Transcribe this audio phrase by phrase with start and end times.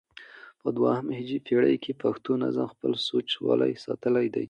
[0.61, 4.39] په دوهمه هجري پېړۍ کښي پښتو نظم خپل سوچه والى ساتلى دئ.